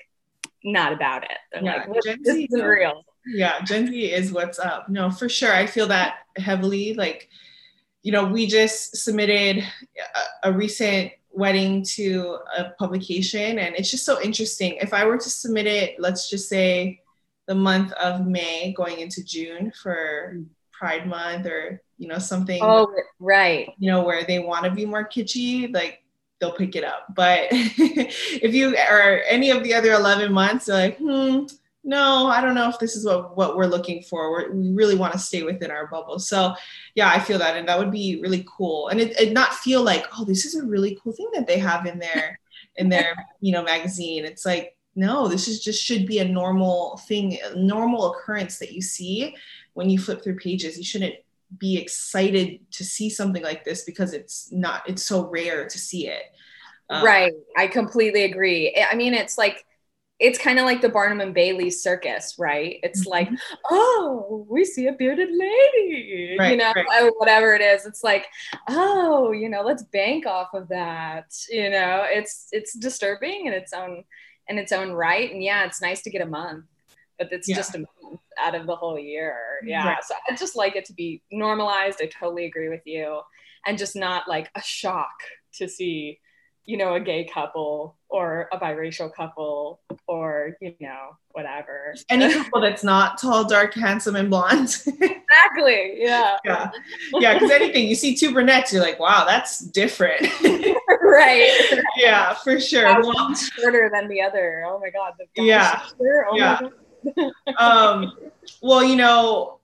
not 0.64 0.94
about 0.94 1.24
it. 1.24 1.38
They're 1.52 1.64
yeah, 1.64 1.86
like, 1.88 2.04
Gen 2.04 2.20
this 2.24 2.36
Z 2.36 2.48
isn't 2.52 2.66
real. 2.66 3.04
Yeah, 3.26 3.62
Gen 3.62 3.88
Z 3.88 4.12
is 4.14 4.32
what's 4.32 4.60
up. 4.60 4.90
No, 4.90 5.10
for 5.10 5.28
sure. 5.28 5.54
I 5.54 5.66
feel 5.66 5.88
that 5.88 6.18
heavily. 6.38 6.94
Like 6.94 7.30
you 8.04 8.12
know, 8.14 8.26
we 8.26 8.48
just 8.48 8.96
submitted 8.96 9.66
a, 10.44 10.50
a 10.50 10.54
recent 10.54 11.12
wedding 11.38 11.84
to 11.84 12.40
a 12.58 12.72
publication 12.80 13.60
and 13.60 13.76
it's 13.76 13.92
just 13.92 14.06
so 14.06 14.22
interesting. 14.22 14.78
If 14.82 14.94
I 14.94 15.06
were 15.06 15.18
to 15.18 15.30
submit 15.30 15.68
it, 15.68 16.00
let's 16.00 16.30
just 16.30 16.50
say 16.50 17.02
the 17.48 17.56
month 17.56 17.92
of 17.94 18.26
May 18.26 18.74
going 18.74 19.00
into 19.00 19.24
June 19.24 19.72
for 19.72 20.38
Pride 20.74 21.08
Month 21.08 21.46
or 21.46 21.82
you 21.98 22.08
know 22.08 22.20
something 22.20 22.60
oh 22.62 22.94
right 23.20 23.70
you 23.80 23.90
know 23.90 24.04
where 24.04 24.24
they 24.24 24.40
want 24.40 24.66
to 24.66 24.72
be 24.72 24.86
more 24.86 25.08
kitschy 25.08 25.74
like 25.74 26.04
they'll 26.40 26.54
pick 26.54 26.76
it 26.76 26.84
up 26.84 27.08
but 27.16 27.48
if 27.52 28.54
you 28.54 28.78
are 28.78 29.24
any 29.28 29.50
of 29.50 29.64
the 29.64 29.74
other 29.74 29.94
11 29.94 30.32
months 30.32 30.66
they're 30.66 30.76
like 30.76 30.98
hmm 31.00 31.46
no, 31.88 32.28
I 32.28 32.42
don't 32.42 32.54
know 32.54 32.68
if 32.68 32.78
this 32.80 32.98
is 32.98 33.06
what, 33.06 33.38
what 33.38 33.56
we're 33.56 33.66
looking 33.66 34.04
for. 34.04 34.30
We're, 34.30 34.52
we 34.52 34.74
really 34.74 34.96
want 34.96 35.14
to 35.14 35.20
stay 35.20 35.44
within 35.44 35.72
our 35.72 35.88
bubble. 35.88 36.20
So 36.20 36.54
yeah, 36.96 37.10
I 37.10 37.18
feel 37.18 37.40
that. 37.40 37.56
And 37.56 37.66
that 37.70 37.80
would 37.80 37.92
be 37.92 38.20
really 38.22 38.46
cool. 38.46 38.90
And 38.90 39.00
it, 39.00 39.18
it 39.18 39.32
not 39.32 39.54
feel 39.54 39.84
like, 39.84 40.06
oh, 40.16 40.26
this 40.26 40.46
is 40.46 40.56
a 40.56 40.66
really 40.66 41.00
cool 41.02 41.14
thing 41.14 41.30
that 41.34 41.48
they 41.48 41.58
have 41.58 41.86
in 41.86 41.98
their, 41.98 42.38
in 42.76 42.90
their, 42.90 43.16
you 43.40 43.54
know, 43.54 43.64
magazine. 43.64 44.26
It's 44.26 44.46
like, 44.46 44.76
no, 44.98 45.30
this 45.30 45.48
is 45.48 45.64
just 45.64 45.82
should 45.82 46.06
be 46.06 46.20
a 46.20 46.28
normal 46.28 46.98
thing, 47.08 47.40
a 47.42 47.56
normal 47.56 48.12
occurrence 48.12 48.60
that 48.60 48.74
you 48.74 48.82
see 48.82 49.34
when 49.74 49.90
you 49.90 49.98
flip 49.98 50.22
through 50.22 50.40
pages. 50.40 50.78
You 50.78 50.84
shouldn't 50.84 51.16
be 51.58 51.78
excited 51.78 52.70
to 52.72 52.84
see 52.84 53.10
something 53.10 53.44
like 53.44 53.64
this 53.64 53.86
because 53.86 54.12
it's 54.14 54.52
not, 54.52 54.84
it's 54.90 55.06
so 55.06 55.30
rare 55.30 55.66
to 55.70 55.80
see 55.80 56.10
it. 56.10 56.24
Um, 56.90 57.06
right. 57.06 57.34
I 57.56 57.68
completely 57.68 58.26
agree. 58.26 58.76
I 58.92 58.96
mean, 58.96 59.14
it's 59.14 59.38
like, 59.38 59.64
it's 60.20 60.40
kind 60.40 60.58
of 60.58 60.66
like 60.66 60.82
the 60.82 60.90
Barnum 60.90 61.22
and 61.22 61.34
Bailey 61.34 61.70
circus, 61.70 62.36
right? 62.40 62.80
It's 62.82 63.02
mm-hmm. 63.02 63.10
like, 63.12 63.30
oh, 63.70 64.46
we 64.50 64.66
see 64.66 64.88
a 64.88 64.94
bearded 64.94 65.30
lady, 65.32 66.36
right, 66.40 66.52
you 66.52 66.58
know, 66.58 66.74
right. 66.76 67.12
whatever 67.18 67.54
it 67.54 67.62
is. 67.62 67.86
It's 67.86 68.04
like, 68.04 68.26
oh, 68.68 69.32
you 69.32 69.48
know, 69.48 69.62
let's 69.62 69.84
bank 69.84 70.26
off 70.26 70.54
of 70.54 70.68
that. 70.70 71.36
You 71.50 71.70
know, 71.70 72.06
it's 72.08 72.48
it's 72.52 72.74
disturbing 72.74 73.46
in 73.46 73.54
its 73.54 73.74
own 73.74 74.04
in 74.48 74.58
its 74.58 74.72
own 74.72 74.92
right. 74.92 75.32
And 75.32 75.44
yeah, 75.44 75.66
it's 75.66 75.82
nice 75.82 76.02
to 76.04 76.10
get 76.10 76.22
a 76.22 76.26
month, 76.26 76.66
but 77.20 77.32
it's 77.32 77.48
yeah. 77.48 77.56
just 77.56 77.76
a 77.76 77.80
month 77.80 78.22
out 78.40 78.56
of 78.56 78.66
the 78.66 78.76
whole 78.76 78.98
year. 78.98 79.38
Yeah. 79.64 79.88
Right. 79.88 80.04
So 80.04 80.16
I 80.30 80.36
just 80.36 80.56
like 80.56 80.76
it 80.76 80.86
to 80.86 80.94
be 80.94 81.22
normalized. 81.32 82.00
I 82.02 82.08
totally 82.08 82.46
agree 82.46 82.70
with 82.70 82.86
you. 82.86 83.22
And 83.66 83.78
just 83.78 83.96
not 83.96 84.30
like 84.30 84.50
a 84.56 84.62
shock 84.62 85.12
to 85.56 85.68
see 85.68 86.20
you 86.68 86.76
know, 86.76 86.96
a 86.96 87.00
gay 87.00 87.24
couple 87.24 87.96
or 88.10 88.50
a 88.52 88.60
biracial 88.60 89.12
couple 89.12 89.80
or, 90.06 90.56
you 90.62 90.76
know, 90.82 91.16
whatever. 91.32 91.96
Any 92.10 92.32
couple 92.32 92.60
that's 92.60 92.84
not 92.84 93.18
tall, 93.18 93.46
dark, 93.46 93.74
handsome, 93.74 94.18
and 94.18 94.30
blonde. 94.30 94.76
exactly. 94.86 95.94
Yeah. 95.96 96.38
Yeah. 96.46 96.72
Yeah. 97.14 97.34
Because 97.34 97.52
anything 97.52 97.88
you 97.88 97.96
see 97.96 98.16
two 98.16 98.34
brunettes, 98.34 98.74
you're 98.74 98.82
like, 98.82 99.00
wow, 99.00 99.24
that's 99.26 99.60
different. 99.60 100.22
right. 101.02 101.82
Yeah, 101.98 102.34
for 102.36 102.60
sure. 102.60 103.02
One 103.02 103.36
shorter 103.36 103.90
than 103.94 104.08
the 104.08 104.22
other. 104.22 104.64
Oh 104.68 104.80
my 104.80 104.90
God. 104.90 105.14
yeah. 105.36 105.84
Oh 106.00 106.36
yeah. 106.36 106.60
um, 107.58 108.14
well, 108.62 108.84
you 108.84 108.96
know, 108.96 109.57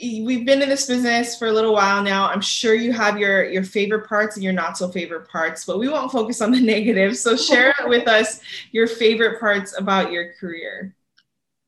we've 0.00 0.44
been 0.44 0.62
in 0.62 0.68
this 0.68 0.86
business 0.86 1.36
for 1.36 1.48
a 1.48 1.52
little 1.52 1.72
while 1.72 2.02
now. 2.02 2.28
I'm 2.28 2.40
sure 2.40 2.74
you 2.74 2.92
have 2.92 3.18
your 3.18 3.44
your 3.44 3.64
favorite 3.64 4.08
parts 4.08 4.36
and 4.36 4.44
your 4.44 4.52
not 4.52 4.76
so 4.76 4.88
favorite 4.88 5.28
parts, 5.28 5.64
but 5.64 5.78
we 5.78 5.88
won't 5.88 6.12
focus 6.12 6.40
on 6.40 6.50
the 6.50 6.60
negative. 6.74 7.16
So 7.16 7.36
share 7.36 7.74
with 7.86 8.08
us 8.08 8.40
your 8.72 8.86
favorite 8.86 9.40
parts 9.40 9.78
about 9.78 10.12
your 10.12 10.32
career. 10.34 10.94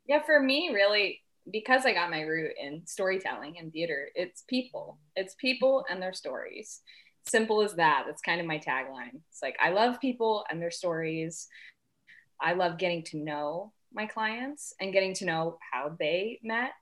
Yeah, 0.07 0.23
for 0.25 0.41
me, 0.41 0.71
really, 0.73 1.21
because 1.51 1.85
I 1.85 1.93
got 1.93 2.11
my 2.11 2.23
root 2.23 2.53
in 2.61 2.87
storytelling 2.87 3.59
and 3.59 3.73
theater, 3.73 4.09
it's 4.15 4.43
people. 4.43 4.99
It's 5.17 5.35
people 5.35 5.85
and 5.91 6.01
their 6.01 6.13
stories. 6.13 6.81
Simple 7.27 7.63
as 7.63 7.75
that. 7.75 8.05
That's 8.07 8.23
kind 8.23 8.41
of 8.41 8.47
my 8.47 8.59
tagline. 8.59 9.21
It's 9.31 9.43
like 9.43 9.57
I 9.61 9.71
love 9.71 10.01
people 10.01 10.45
and 10.51 10.63
their 10.63 10.71
stories. 10.71 11.49
I 12.41 12.53
love 12.53 12.79
getting 12.79 13.03
to 13.05 13.19
know 13.19 13.73
my 13.97 14.07
clients 14.07 14.75
and 14.81 14.93
getting 14.93 15.15
to 15.15 15.25
know 15.25 15.59
how 15.73 15.97
they 15.99 16.39
met 16.45 16.75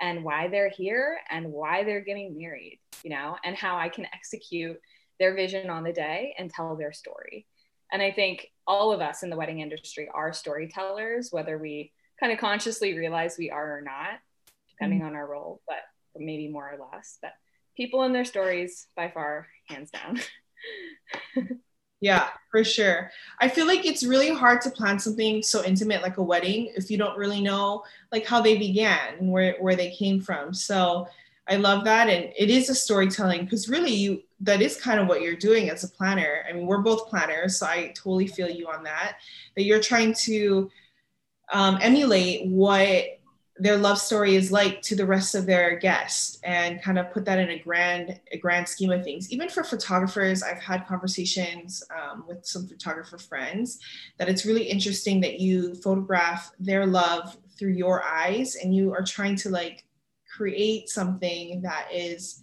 and 0.00 0.24
why 0.24 0.48
they're 0.48 0.70
here 0.70 1.18
and 1.30 1.52
why 1.52 1.84
they're 1.84 2.00
getting 2.00 2.36
married, 2.36 2.80
you 3.04 3.10
know, 3.10 3.36
and 3.44 3.54
how 3.54 3.76
I 3.76 3.88
can 3.88 4.06
execute 4.12 4.80
their 5.20 5.34
vision 5.34 5.70
on 5.70 5.84
the 5.84 5.92
day 5.92 6.34
and 6.38 6.50
tell 6.50 6.74
their 6.74 6.92
story. 6.92 7.46
And 7.92 8.02
I 8.02 8.10
think 8.10 8.48
all 8.66 8.92
of 8.92 9.00
us 9.00 9.22
in 9.22 9.30
the 9.30 9.36
wedding 9.36 9.60
industry 9.60 10.08
are 10.12 10.32
storytellers, 10.32 11.28
whether 11.30 11.58
we 11.58 11.92
kind 12.18 12.32
of 12.32 12.38
consciously 12.38 12.96
realize 12.96 13.36
we 13.38 13.50
are 13.50 13.78
or 13.78 13.82
not, 13.82 14.18
depending 14.70 15.00
mm-hmm. 15.00 15.08
on 15.08 15.14
our 15.14 15.26
role, 15.26 15.60
but 15.68 15.78
maybe 16.16 16.48
more 16.48 16.72
or 16.72 16.88
less. 16.90 17.18
But 17.22 17.32
people 17.76 18.02
and 18.02 18.14
their 18.14 18.24
stories 18.24 18.88
by 18.96 19.10
far, 19.10 19.46
hands 19.68 19.90
down. 19.90 20.20
yeah, 22.04 22.28
for 22.50 22.62
sure. 22.62 23.10
I 23.40 23.48
feel 23.48 23.66
like 23.66 23.86
it's 23.86 24.04
really 24.04 24.28
hard 24.28 24.60
to 24.60 24.70
plan 24.70 24.98
something 24.98 25.42
so 25.42 25.64
intimate 25.64 26.02
like 26.02 26.18
a 26.18 26.22
wedding 26.22 26.70
if 26.76 26.90
you 26.90 26.98
don't 26.98 27.16
really 27.16 27.40
know 27.40 27.82
like 28.12 28.26
how 28.26 28.42
they 28.42 28.58
began 28.58 29.14
and 29.18 29.32
where, 29.32 29.56
where 29.58 29.74
they 29.74 29.90
came 29.90 30.20
from. 30.20 30.52
So 30.52 31.08
I 31.48 31.56
love 31.56 31.82
that. 31.84 32.10
And 32.10 32.30
it 32.38 32.50
is 32.50 32.68
a 32.68 32.74
storytelling 32.74 33.44
because 33.44 33.70
really 33.70 33.94
you 33.94 34.22
that 34.40 34.60
is 34.60 34.78
kind 34.78 35.00
of 35.00 35.06
what 35.06 35.22
you're 35.22 35.34
doing 35.34 35.70
as 35.70 35.82
a 35.82 35.88
planner. 35.88 36.44
I 36.46 36.52
mean, 36.52 36.66
we're 36.66 36.82
both 36.82 37.08
planners, 37.08 37.56
so 37.56 37.64
I 37.64 37.94
totally 37.96 38.26
feel 38.26 38.50
you 38.50 38.68
on 38.68 38.84
that. 38.84 39.16
That 39.56 39.62
you're 39.62 39.80
trying 39.80 40.12
to 40.24 40.70
um, 41.54 41.78
emulate 41.80 42.50
what 42.50 43.04
their 43.56 43.76
love 43.76 43.98
story 43.98 44.34
is 44.34 44.50
like 44.50 44.82
to 44.82 44.96
the 44.96 45.06
rest 45.06 45.36
of 45.36 45.46
their 45.46 45.76
guests 45.76 46.40
and 46.42 46.82
kind 46.82 46.98
of 46.98 47.12
put 47.12 47.24
that 47.24 47.38
in 47.38 47.50
a 47.50 47.58
grand 47.58 48.20
a 48.32 48.38
grand 48.38 48.68
scheme 48.68 48.90
of 48.90 49.04
things. 49.04 49.30
Even 49.30 49.48
for 49.48 49.62
photographers 49.62 50.42
i've 50.42 50.62
had 50.62 50.86
conversations 50.86 51.82
um, 51.96 52.24
with 52.26 52.44
some 52.44 52.66
photographer 52.66 53.18
friends 53.18 53.78
that 54.18 54.28
it's 54.28 54.44
really 54.44 54.64
interesting 54.64 55.20
that 55.20 55.38
you 55.40 55.74
photograph 55.76 56.50
their 56.58 56.86
love 56.86 57.36
through 57.58 57.72
your 57.72 58.02
eyes 58.02 58.56
and 58.56 58.74
you 58.74 58.92
are 58.92 59.04
trying 59.04 59.36
to 59.36 59.48
like 59.48 59.84
create 60.36 60.88
something 60.88 61.62
that 61.62 61.86
is 61.92 62.42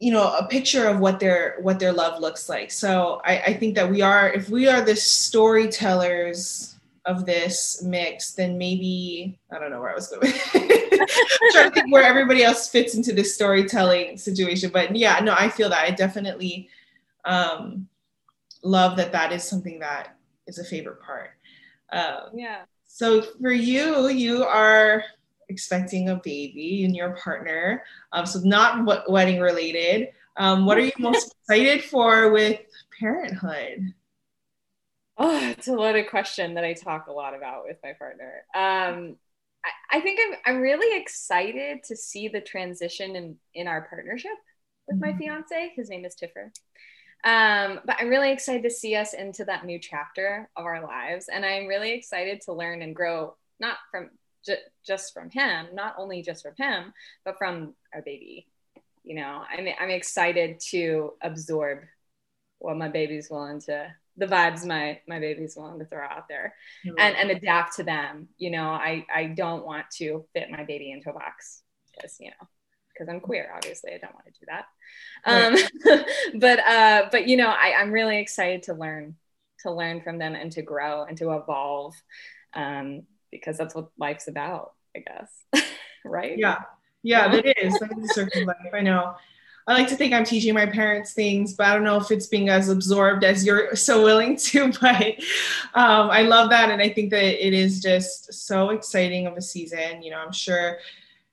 you 0.00 0.12
know 0.12 0.36
a 0.36 0.46
picture 0.48 0.86
of 0.86 0.98
what 0.98 1.20
their 1.20 1.56
what 1.60 1.78
their 1.78 1.92
love 1.92 2.20
looks 2.20 2.48
like. 2.48 2.70
So 2.70 3.22
I, 3.24 3.38
I 3.38 3.54
think 3.54 3.74
that 3.76 3.90
we 3.90 4.02
are 4.02 4.30
if 4.30 4.50
we 4.50 4.68
are 4.68 4.82
the 4.82 4.96
storytellers 4.96 6.73
of 7.06 7.26
this 7.26 7.82
mix, 7.82 8.32
then 8.32 8.56
maybe 8.56 9.38
I 9.52 9.58
don't 9.58 9.70
know 9.70 9.80
where 9.80 9.90
I 9.90 9.94
was 9.94 10.08
going. 10.08 10.32
I'm 10.54 11.52
trying 11.52 11.68
to 11.68 11.70
think 11.70 11.92
where 11.92 12.02
everybody 12.02 12.42
else 12.42 12.68
fits 12.68 12.94
into 12.94 13.12
this 13.12 13.34
storytelling 13.34 14.16
situation. 14.16 14.70
But 14.72 14.94
yeah, 14.96 15.20
no, 15.20 15.34
I 15.36 15.48
feel 15.48 15.68
that 15.68 15.84
I 15.84 15.90
definitely 15.90 16.68
um, 17.24 17.88
love 18.62 18.96
that 18.96 19.12
that 19.12 19.32
is 19.32 19.44
something 19.44 19.78
that 19.80 20.16
is 20.46 20.58
a 20.58 20.64
favorite 20.64 21.00
part. 21.02 21.30
Um, 21.92 22.30
yeah. 22.34 22.62
So 22.86 23.22
for 23.22 23.52
you, 23.52 24.08
you 24.08 24.44
are 24.44 25.04
expecting 25.48 26.08
a 26.08 26.16
baby 26.16 26.84
and 26.84 26.96
your 26.96 27.16
partner. 27.16 27.82
Um, 28.12 28.24
so 28.26 28.40
not 28.40 28.84
what 28.84 29.10
wedding 29.10 29.40
related. 29.40 30.08
Um, 30.36 30.64
what 30.66 30.78
are 30.78 30.82
you 30.82 30.92
most 30.98 31.34
excited 31.40 31.84
for 31.84 32.30
with 32.30 32.60
parenthood? 32.98 33.92
Oh, 35.16 35.48
it's 35.50 35.68
a 35.68 35.72
loaded 35.72 36.10
question 36.10 36.54
that 36.54 36.64
I 36.64 36.72
talk 36.72 37.06
a 37.06 37.12
lot 37.12 37.36
about 37.36 37.64
with 37.64 37.76
my 37.82 37.92
partner. 37.92 38.44
Um, 38.54 39.16
I, 39.64 39.98
I, 39.98 40.00
think 40.00 40.20
I'm, 40.20 40.56
I'm 40.56 40.60
really 40.60 41.00
excited 41.00 41.84
to 41.84 41.96
see 41.96 42.28
the 42.28 42.40
transition 42.40 43.14
in, 43.14 43.36
in 43.54 43.68
our 43.68 43.86
partnership 43.88 44.32
with 44.88 45.00
my 45.00 45.08
mm-hmm. 45.08 45.18
fiance. 45.18 45.72
His 45.76 45.88
name 45.88 46.04
is 46.04 46.16
Tiffer. 46.16 46.52
Um, 47.24 47.80
but 47.86 47.96
I'm 47.98 48.08
really 48.08 48.32
excited 48.32 48.64
to 48.64 48.70
see 48.70 48.96
us 48.96 49.14
into 49.14 49.44
that 49.46 49.64
new 49.64 49.78
chapter 49.78 50.50
of 50.56 50.66
our 50.66 50.82
lives. 50.82 51.28
And 51.32 51.44
I'm 51.44 51.66
really 51.66 51.92
excited 51.92 52.42
to 52.42 52.52
learn 52.52 52.82
and 52.82 52.94
grow, 52.94 53.36
not 53.60 53.76
from 53.90 54.10
ju- 54.44 54.56
just 54.86 55.14
from 55.14 55.30
him, 55.30 55.68
not 55.72 55.94
only 55.96 56.22
just 56.22 56.42
from 56.42 56.54
him, 56.58 56.92
but 57.24 57.38
from 57.38 57.74
our 57.94 58.02
baby. 58.02 58.46
You 59.04 59.14
know, 59.16 59.42
I'm, 59.48 59.66
I'm 59.80 59.90
excited 59.90 60.60
to 60.70 61.12
absorb 61.22 61.78
what 62.58 62.76
my 62.76 62.88
baby's 62.88 63.30
willing 63.30 63.60
to 63.62 63.94
the 64.16 64.26
vibes 64.26 64.64
my 64.64 65.00
my 65.08 65.18
baby's 65.18 65.56
willing 65.56 65.78
to 65.78 65.84
throw 65.84 66.04
out 66.04 66.28
there 66.28 66.54
mm-hmm. 66.86 66.98
and 66.98 67.16
and 67.16 67.30
adapt 67.30 67.76
to 67.76 67.82
them 67.82 68.28
you 68.36 68.50
know 68.50 68.68
i 68.68 69.04
i 69.14 69.26
don't 69.26 69.64
want 69.64 69.84
to 69.90 70.24
fit 70.32 70.50
my 70.50 70.64
baby 70.64 70.90
into 70.90 71.10
a 71.10 71.12
box 71.12 71.62
because 71.92 72.16
you 72.20 72.30
know 72.30 72.48
because 72.92 73.08
i'm 73.08 73.20
queer 73.20 73.50
obviously 73.56 73.92
i 73.92 73.98
don't 73.98 74.14
want 74.14 74.26
to 74.26 74.40
do 74.40 74.46
that 74.46 74.66
right. 75.26 75.94
um 75.94 76.38
but 76.40 76.58
uh 76.60 77.08
but 77.10 77.26
you 77.26 77.36
know 77.36 77.48
i 77.48 77.74
i'm 77.78 77.90
really 77.90 78.18
excited 78.18 78.62
to 78.62 78.74
learn 78.74 79.16
to 79.60 79.70
learn 79.72 80.00
from 80.00 80.18
them 80.18 80.34
and 80.34 80.52
to 80.52 80.62
grow 80.62 81.04
and 81.04 81.18
to 81.18 81.32
evolve 81.32 81.94
um 82.54 83.02
because 83.30 83.56
that's 83.56 83.74
what 83.74 83.88
life's 83.98 84.28
about 84.28 84.72
i 84.96 85.00
guess 85.00 85.64
right 86.04 86.38
yeah 86.38 86.58
yeah, 87.04 87.30
yeah. 87.30 87.40
it 87.44 87.58
is. 87.62 87.78
That 87.78 87.90
is 87.98 88.10
a 88.10 88.14
circle 88.14 88.46
life. 88.46 88.56
I 88.72 88.80
know. 88.80 89.14
I 89.66 89.72
like 89.72 89.88
to 89.88 89.96
think 89.96 90.12
I'm 90.12 90.24
teaching 90.24 90.52
my 90.52 90.66
parents 90.66 91.12
things, 91.12 91.54
but 91.54 91.66
I 91.66 91.74
don't 91.74 91.84
know 91.84 91.96
if 91.96 92.10
it's 92.10 92.26
being 92.26 92.50
as 92.50 92.68
absorbed 92.68 93.24
as 93.24 93.46
you're 93.46 93.74
so 93.74 94.02
willing 94.02 94.36
to. 94.48 94.72
But 94.80 95.14
um, 95.74 96.10
I 96.10 96.22
love 96.22 96.50
that. 96.50 96.70
And 96.70 96.82
I 96.82 96.90
think 96.90 97.10
that 97.10 97.46
it 97.46 97.54
is 97.54 97.80
just 97.80 98.32
so 98.32 98.70
exciting 98.70 99.26
of 99.26 99.36
a 99.36 99.42
season. 99.42 100.02
You 100.02 100.10
know, 100.10 100.18
I'm 100.18 100.32
sure 100.32 100.78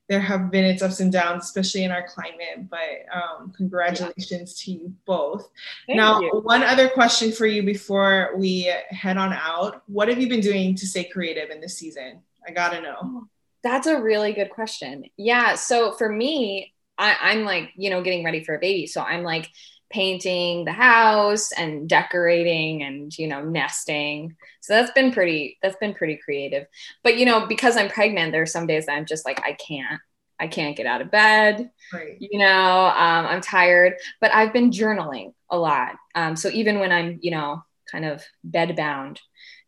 there 0.08 0.20
have 0.20 0.52
been 0.52 0.66
its 0.66 0.82
ups 0.82 1.00
and 1.00 1.12
downs, 1.12 1.46
especially 1.46 1.84
in 1.84 1.92
our 1.92 2.08
climate. 2.08 2.70
But 2.70 3.06
um, 3.14 3.52
congratulations 3.56 4.66
yeah. 4.66 4.76
to 4.76 4.80
you 4.80 4.94
both. 5.06 5.50
Thank 5.88 5.98
now, 5.98 6.22
you. 6.22 6.42
one 6.44 6.64
other 6.64 6.88
question 6.90 7.32
for 7.34 7.46
you 7.46 7.64
before 7.64 8.32
we 8.36 8.74
head 8.90 9.18
on 9.18 9.34
out 9.34 9.84
What 9.88 10.08
have 10.08 10.20
you 10.20 10.30
been 10.30 10.42
doing 10.42 10.76
to 10.76 10.86
stay 10.86 11.04
creative 11.04 11.50
in 11.50 11.60
this 11.60 11.78
season? 11.78 12.22
I 12.48 12.52
got 12.52 12.72
to 12.72 12.82
know. 12.82 13.28
That's 13.64 13.88
a 13.88 14.02
really 14.02 14.34
good 14.34 14.50
question. 14.50 15.06
Yeah. 15.18 15.56
So 15.56 15.92
for 15.94 16.10
me, 16.10 16.74
I, 17.02 17.18
I'm 17.20 17.44
like, 17.44 17.72
you 17.76 17.90
know, 17.90 18.02
getting 18.02 18.24
ready 18.24 18.44
for 18.44 18.56
a 18.56 18.60
baby. 18.60 18.88
So 18.88 19.02
I'm 19.02 19.24
like 19.24 19.50
painting 19.90 20.64
the 20.66 20.72
house 20.72 21.52
and 21.52 21.90
decorating 21.90 22.84
and 22.84 23.18
you 23.18 23.28
know 23.28 23.44
nesting. 23.44 24.36
So 24.62 24.74
that's 24.74 24.92
been 24.92 25.12
pretty 25.12 25.58
that's 25.62 25.76
been 25.78 25.94
pretty 25.94 26.18
creative. 26.18 26.66
But 27.04 27.18
you 27.18 27.26
know 27.26 27.46
because 27.46 27.76
i'm 27.76 27.90
pregnant 27.90 28.32
there 28.32 28.42
are 28.42 28.46
some 28.46 28.68
days 28.68 28.86
that 28.86 28.94
i'm 28.94 29.06
just 29.06 29.26
like 29.26 29.42
i 29.46 29.54
can't 29.54 30.00
i 30.40 30.48
can't 30.48 30.78
get 30.78 30.86
out 30.86 31.02
of 31.02 31.12
bed. 31.12 31.70
Right. 31.94 32.16
you 32.20 32.40
know 32.40 32.86
um, 32.86 33.26
i'm 33.26 33.42
tired. 33.42 33.96
But 34.22 34.34
i've 34.34 34.54
been 34.54 34.72
journaling 34.72 35.34
a 35.50 35.58
lot. 35.58 35.96
Um, 36.16 36.36
so 36.38 36.50
even 36.50 36.80
when 36.80 36.92
i'm 36.92 37.20
you 37.22 37.32
know 37.32 37.64
kind 37.92 38.06
of 38.06 38.24
bed 38.44 38.76
bound 38.78 39.20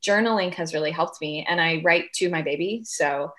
journaling 0.06 0.54
has 0.54 0.74
really 0.74 0.92
helped 0.92 1.20
me 1.22 1.46
and 1.48 1.62
i 1.62 1.82
write 1.84 2.12
to 2.14 2.30
my 2.30 2.42
baby 2.42 2.82
so 2.84 3.32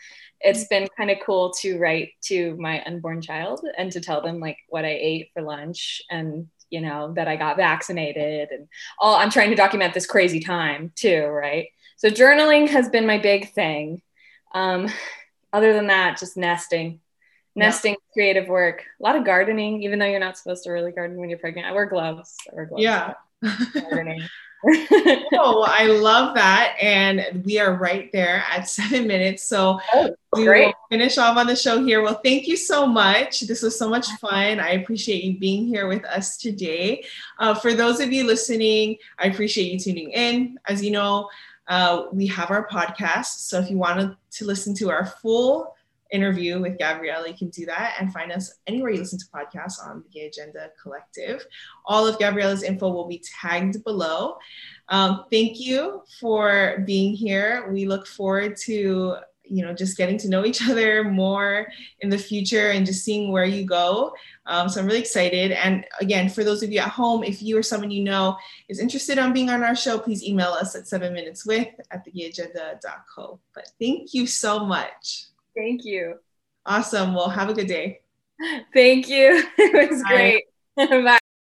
it's 0.45 0.65
been 0.69 0.87
kind 0.97 1.11
of 1.11 1.19
cool 1.25 1.53
to 1.61 1.79
write 1.79 2.13
to 2.21 2.55
my 2.59 2.83
unborn 2.85 3.23
child 3.23 3.67
and 3.79 3.91
to 3.93 4.01
tell 4.01 4.21
them 4.21 4.41
like 4.41 4.59
what 4.69 4.85
I 4.85 4.91
ate 4.91 5.31
for 5.33 5.43
lunch 5.43 6.03
and 6.11 6.49
you 6.71 6.81
know 6.81 7.13
that 7.15 7.29
I 7.29 7.37
got 7.37 7.57
vaccinated 7.57 8.51
and 8.51 8.69
all 8.99 9.17
I'm 9.17 9.31
trying 9.31 9.51
to 9.51 9.57
document 9.57 9.95
this 9.95 10.07
crazy 10.07 10.41
time 10.41 10.93
too, 10.95 11.25
right? 11.25 11.69
So 11.97 12.11
journaling 12.11 12.69
has 12.69 12.89
been 12.89 13.07
my 13.07 13.19
big 13.19 13.53
thing. 13.53 14.03
Um, 14.55 14.89
other 15.53 15.73
than 15.73 15.87
that, 15.87 16.19
just 16.19 16.37
nesting, 16.37 17.01
nesting, 17.55 17.93
yeah. 17.93 18.13
creative 18.13 18.49
work, 18.49 18.85
a 19.01 19.03
lot 19.03 19.17
of 19.17 19.25
gardening, 19.25 19.83
even 19.83 19.99
though 19.99 20.07
you're 20.07 20.21
not 20.21 20.37
supposed 20.37 20.65
to 20.65 20.71
really 20.71 20.93
garden 20.93 21.17
when 21.17 21.31
you're 21.31 21.39
pregnant. 21.39 21.67
I 21.67 21.73
wear 21.73 21.87
gloves. 21.87 22.35
I 22.51 22.55
wear 22.55 22.67
gloves. 22.67 22.83
Yeah. 22.83 23.15
gardening. 23.91 24.23
oh, 25.35 25.65
I 25.69 25.87
love 25.87 26.35
that. 26.35 26.77
And 26.81 27.43
we 27.45 27.59
are 27.59 27.75
right 27.75 28.11
there 28.13 28.45
at 28.51 28.69
seven 28.69 29.07
minutes. 29.07 29.43
So 29.43 29.81
oh, 29.95 30.15
we 30.33 30.49
will 30.49 30.73
finish 30.91 31.19
off 31.19 31.37
on 31.37 31.47
the 31.47 31.57
show 31.57 31.85
here. 31.85 32.03
Well, 32.03 32.21
thank 32.25 32.47
you 32.47 32.57
so 32.57 32.87
much. 32.87 33.43
This 33.43 33.63
was 33.63 33.79
so 33.79 33.89
much 33.89 34.07
fun. 34.21 34.61
I 34.61 34.71
appreciate 34.71 35.25
you 35.25 35.39
being 35.39 35.67
here 35.67 35.87
with 35.87 36.05
us 36.05 36.37
today. 36.37 37.05
Uh, 37.39 37.55
for 37.55 37.75
those 37.75 38.01
of 38.01 38.13
you 38.13 38.25
listening, 38.25 38.97
I 39.19 39.27
appreciate 39.27 39.73
you 39.73 39.79
tuning 39.79 40.11
in. 40.13 40.59
As 40.67 40.83
you 40.83 40.91
know, 40.91 41.29
uh, 41.69 42.05
we 42.13 42.27
have 42.27 42.51
our 42.51 42.67
podcast. 42.69 43.47
So 43.49 43.59
if 43.61 43.71
you 43.71 43.79
wanted 43.79 44.17
to 44.33 44.45
listen 44.45 44.75
to 44.77 44.91
our 44.91 45.07
full 45.07 45.75
interview 46.15 46.61
with 46.61 46.79
Gabriella, 46.79 47.29
you 47.29 47.35
can 47.35 47.51
do 47.51 47.67
that 47.67 47.97
and 47.99 48.13
find 48.13 48.31
us 48.31 48.55
anywhere 48.67 48.91
you 48.91 48.99
listen 48.99 49.19
to 49.19 49.25
podcasts 49.27 49.85
on 49.85 50.03
the 50.05 50.09
Gay 50.09 50.27
Agenda 50.27 50.71
Collective. 50.81 51.45
All 51.85 52.07
of 52.07 52.19
Gabriella's 52.19 52.63
info 52.63 52.91
will 52.91 53.09
be 53.09 53.23
tagged 53.41 53.83
below. 53.85 54.37
Um, 54.89 55.25
thank 55.31 55.61
you 55.61 56.03
for 56.21 56.83
being 56.87 57.15
here. 57.15 57.69
We 57.71 57.87
look 57.87 58.07
forward 58.07 58.57
to 58.65 59.17
you 59.47 59.63
know, 59.63 59.75
just 59.75 59.97
getting 59.97 60.19
to 60.19 60.29
know 60.29 60.45
each 60.45 60.67
other 60.69 61.05
more 61.05 61.67
in 62.01 62.09
the 62.09 62.19
future 62.19 62.71
and 62.71 62.87
just 62.87 63.05
seeing 63.05 63.31
where 63.31 63.45
you 63.45 63.65
go. 63.65 64.15
Um, 64.47 64.69
so 64.69 64.81
I'm 64.81 64.87
really 64.87 65.01
excited. 65.01 65.53
And 65.53 65.85
again, 66.01 66.29
for 66.29 66.45
those 66.45 66.63
of 66.63 66.73
you 66.73 66.81
at 66.81 66.89
home, 66.89 67.23
if 67.23 67.43
you 67.43 67.59
or 67.59 67.63
someone 67.63 67.91
you 67.91 68.03
know 68.03 68.37
is 68.69 68.81
interested 68.81 69.19
on 69.19 69.33
being 69.33 69.51
on 69.51 69.63
our 69.63 69.77
show, 69.77 69.99
please 69.99 70.25
email 70.25 70.51
us 70.51 70.75
at 70.75 70.89
seven 70.89 71.13
minutes 71.13 71.47
with 71.47 71.69
at 71.91 72.07
theagenda.co. 72.07 73.39
But 73.55 73.71
thank 73.79 74.15
you 74.15 74.27
so 74.27 74.65
much. 74.65 75.27
Thank 75.57 75.85
you. 75.85 76.19
Awesome. 76.67 77.15
Well, 77.15 77.29
have 77.31 77.49
a 77.49 77.55
good 77.55 77.69
day. 77.69 78.01
Thank 78.73 79.09
you. 79.09 79.43
It 79.59 79.91
was 79.91 80.03
Bye. 80.03 80.09
great. 80.09 80.45
Bye. 80.77 81.19